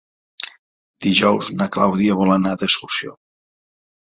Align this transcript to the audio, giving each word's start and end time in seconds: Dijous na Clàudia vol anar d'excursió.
Dijous 1.05 1.51
na 1.59 1.67
Clàudia 1.75 2.17
vol 2.23 2.33
anar 2.37 2.55
d'excursió. 2.63 3.15